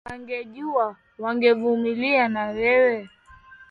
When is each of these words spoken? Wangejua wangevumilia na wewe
Wangejua 0.05 0.95
wangevumilia 1.19 2.27
na 2.27 2.45
wewe 2.47 3.09